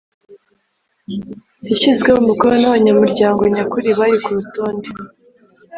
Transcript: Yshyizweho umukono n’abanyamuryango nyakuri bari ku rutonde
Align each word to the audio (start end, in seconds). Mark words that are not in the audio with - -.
Yshyizweho 1.67 2.19
umukono 2.21 2.53
n’abanyamuryango 2.61 3.41
nyakuri 3.55 3.87
bari 3.99 4.17
ku 4.23 4.29
rutonde 4.37 4.87